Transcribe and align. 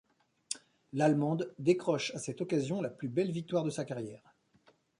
L'Allemande 0.93 1.53
décroche 1.59 2.09
à 2.15 2.17
cette 2.17 2.41
occasion 2.41 2.81
la 2.81 2.89
plus 2.89 3.07
belle 3.07 3.29
victoire 3.29 3.63
de 3.63 3.69
sa 3.69 3.85
carrière. 3.85 4.33